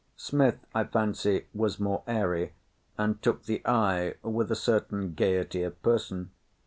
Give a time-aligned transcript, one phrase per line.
[0.17, 2.53] Smith, I fancy, was more airy,
[2.97, 6.31] and took the eye with a certain gaiety of person.